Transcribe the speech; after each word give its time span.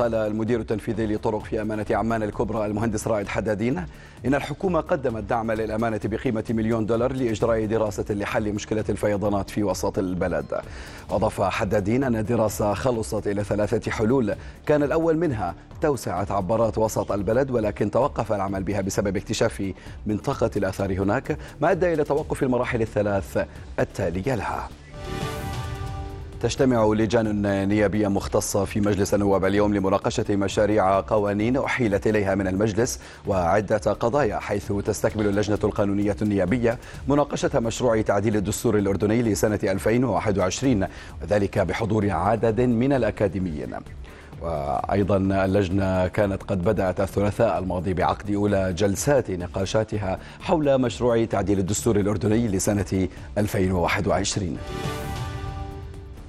قال 0.00 0.14
المدير 0.14 0.60
التنفيذي 0.60 1.06
لطرق 1.06 1.44
في 1.44 1.60
أمانة 1.60 1.86
عمان 1.90 2.22
الكبرى 2.22 2.66
المهندس 2.66 3.08
رائد 3.08 3.28
حدادين 3.28 3.84
إن 4.26 4.34
الحكومة 4.34 4.80
قدمت 4.80 5.22
دعم 5.22 5.52
للأمانة 5.52 6.00
بقيمة 6.04 6.44
مليون 6.50 6.86
دولار 6.86 7.12
لإجراء 7.12 7.66
دراسة 7.66 8.04
لحل 8.14 8.52
مشكلة 8.52 8.84
الفيضانات 8.88 9.50
في 9.50 9.64
وسط 9.64 9.98
البلد. 9.98 10.60
أضاف 11.10 11.42
حدادين 11.42 12.04
أن 12.04 12.16
الدراسة 12.16 12.74
خلصت 12.74 13.26
إلى 13.26 13.44
ثلاثة 13.44 13.90
حلول. 13.90 14.34
كان 14.66 14.82
الأول 14.82 15.16
منها 15.16 15.54
توسعة 15.80 16.26
عبارات 16.30 16.78
وسط 16.78 17.12
البلد 17.12 17.50
ولكن 17.50 17.90
توقف 17.90 18.32
العمل 18.32 18.62
بها 18.62 18.80
بسبب 18.80 19.16
اكتشاف 19.16 19.72
منطقة 20.06 20.50
الآثار 20.56 20.92
هناك 20.92 21.38
ما 21.60 21.70
أدى 21.70 21.92
إلى 21.92 22.04
توقف 22.04 22.42
المراحل 22.42 22.82
الثلاث 22.82 23.46
التالية 23.78 24.34
لها. 24.34 24.68
تجتمع 26.40 26.84
لجان 26.84 27.68
نيابية 27.68 28.08
مختصة 28.08 28.64
في 28.64 28.80
مجلس 28.80 29.14
النواب 29.14 29.44
اليوم 29.44 29.74
لمناقشة 29.74 30.24
مشاريع 30.36 31.00
قوانين 31.00 31.56
أحيلت 31.56 32.06
إليها 32.06 32.34
من 32.34 32.46
المجلس 32.46 33.00
وعدة 33.26 33.76
قضايا 33.78 34.38
حيث 34.38 34.72
تستكمل 34.72 35.26
اللجنة 35.26 35.58
القانونية 35.64 36.16
النيابية 36.22 36.78
مناقشة 37.08 37.60
مشروع 37.60 38.00
تعديل 38.00 38.36
الدستور 38.36 38.78
الأردني 38.78 39.22
لسنة 39.22 39.58
2021 39.64 40.86
وذلك 41.22 41.58
بحضور 41.58 42.10
عدد 42.10 42.60
من 42.60 42.92
الأكاديميين. 42.92 43.74
وأيضا 44.42 45.16
اللجنة 45.16 46.08
كانت 46.08 46.42
قد 46.42 46.64
بدأت 46.64 47.00
الثلاثاء 47.00 47.58
الماضي 47.58 47.94
بعقد 47.94 48.30
أولى 48.30 48.72
جلسات 48.72 49.30
نقاشاتها 49.30 50.18
حول 50.40 50.80
مشروع 50.80 51.24
تعديل 51.24 51.58
الدستور 51.58 51.96
الأردني 51.96 52.48
لسنة 52.48 53.08
2021 53.38 54.58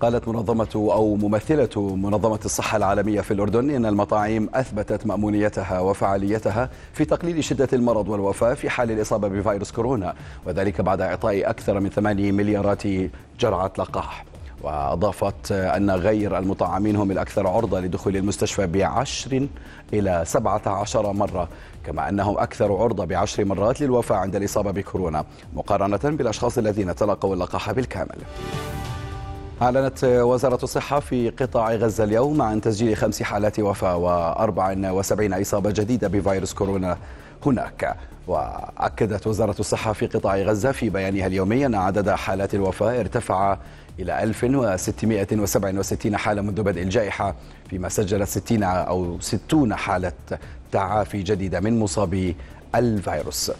قالت 0.00 0.28
منظمة 0.28 0.68
أو 0.74 1.16
ممثلة 1.16 1.96
منظمة 1.96 2.40
الصحة 2.44 2.76
العالمية 2.76 3.20
في 3.20 3.30
الأردن 3.30 3.70
إن 3.70 3.86
المطاعم 3.86 4.48
أثبتت 4.54 5.06
مأمونيتها 5.06 5.80
وفعاليتها 5.80 6.70
في 6.92 7.04
تقليل 7.04 7.44
شدة 7.44 7.68
المرض 7.72 8.08
والوفاة 8.08 8.54
في 8.54 8.70
حال 8.70 8.90
الإصابة 8.90 9.28
بفيروس 9.28 9.72
كورونا 9.72 10.14
وذلك 10.46 10.80
بعد 10.80 11.00
إعطاء 11.00 11.50
أكثر 11.50 11.80
من 11.80 11.90
8 11.90 12.32
مليارات 12.32 12.82
جرعة 13.40 13.72
لقاح. 13.78 14.24
وأضافت 14.62 15.52
أن 15.52 15.90
غير 15.90 16.38
المطعمين 16.38 16.96
هم 16.96 17.10
الأكثر 17.10 17.46
عرضة 17.46 17.80
لدخول 17.80 18.16
المستشفى 18.16 18.66
بعشر 18.66 19.46
إلى 19.92 20.22
17 20.26 21.12
مرة 21.12 21.48
كما 21.86 22.08
أنهم 22.08 22.38
أكثر 22.38 22.72
عرضة 22.72 23.04
بعشر 23.04 23.44
مرات 23.44 23.80
للوفاة 23.80 24.16
عند 24.16 24.36
الإصابة 24.36 24.70
بكورونا 24.70 25.24
مقارنة 25.54 26.00
بالأشخاص 26.16 26.58
الذين 26.58 26.94
تلقوا 26.94 27.34
اللقاح 27.34 27.72
بالكامل. 27.72 28.16
أعلنت 29.62 30.04
وزارة 30.04 30.58
الصحة 30.62 31.00
في 31.00 31.30
قطاع 31.30 31.74
غزة 31.74 32.04
اليوم 32.04 32.42
عن 32.42 32.60
تسجيل 32.60 32.96
خمس 32.96 33.22
حالات 33.22 33.60
وفاة 33.60 34.46
و74 34.46 35.40
إصابة 35.40 35.70
جديدة 35.70 36.08
بفيروس 36.08 36.54
كورونا 36.54 36.98
هناك. 37.46 37.96
وأكدت 38.26 39.26
وزارة 39.26 39.56
الصحة 39.60 39.92
في 39.92 40.06
قطاع 40.06 40.36
غزة 40.36 40.72
في 40.72 40.90
بيانها 40.90 41.26
اليومي 41.26 41.66
أن 41.66 41.74
عدد 41.74 42.10
حالات 42.10 42.54
الوفاة 42.54 43.00
ارتفع 43.00 43.56
إلى 43.98 44.22
1667 44.22 46.16
حالة 46.16 46.42
منذ 46.42 46.62
بدء 46.62 46.82
الجائحة 46.82 47.34
فيما 47.70 47.88
سجلت 47.88 48.28
60 48.28 48.62
أو 48.62 49.20
60 49.20 49.74
حالة 49.74 50.12
تعافي 50.72 51.22
جديدة 51.22 51.60
من 51.60 51.78
مصابي 51.78 52.36
الفيروس. 52.74 53.52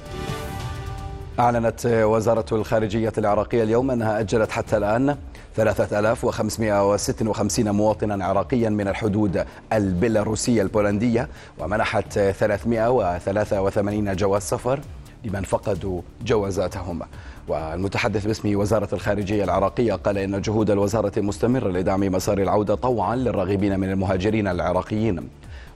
أعلنت 1.39 1.87
وزارة 1.87 2.45
الخارجية 2.53 3.13
العراقية 3.19 3.63
اليوم 3.63 3.91
أنها 3.91 4.21
أجلت 4.21 4.51
حتى 4.51 4.77
الآن 4.77 5.17
3556 5.57 7.71
مواطنا 7.71 8.25
عراقيا 8.25 8.71
من 8.71 8.89
الحدود 8.89 9.45
البيلاروسية 9.73 10.63
البولندية 10.63 11.29
ومنحت 11.59 12.19
383 12.19 14.17
جواز 14.17 14.43
سفر 14.43 14.81
لمن 15.25 15.43
فقدوا 15.43 16.03
جوازاتهم. 16.25 17.01
والمتحدث 17.49 18.27
باسم 18.27 18.57
وزارة 18.57 18.89
الخارجية 18.93 19.45
العراقية 19.45 19.95
قال 19.95 20.19
إن 20.19 20.41
جهود 20.41 20.71
الوزارة 20.71 21.21
مستمرة 21.21 21.69
لدعم 21.69 22.01
مسار 22.01 22.39
العودة 22.39 22.75
طوعا 22.75 23.17
للراغبين 23.17 23.81
من 23.81 23.91
المهاجرين 23.91 24.49
العراقيين. 24.49 25.29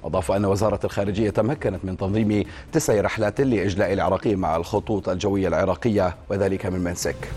أضاف 0.05 0.33
أن 0.33 0.45
وزارة 0.45 0.81
الخارجية 0.85 1.31
تمكنت 1.31 1.85
من 1.85 1.97
تنظيم 1.97 2.45
تسع 2.73 3.01
رحلات 3.01 3.41
لإجلاء 3.41 3.93
العراقيين 3.93 4.39
مع 4.39 4.57
الخطوط 4.57 5.09
الجوية 5.09 5.49
العراقية 5.49 6.17
وذلك 6.29 6.67
من 6.67 6.81
منسك. 6.81 7.33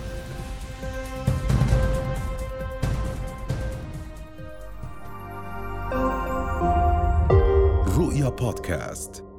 رؤيا 7.97 8.29
بودكاست. 8.29 9.30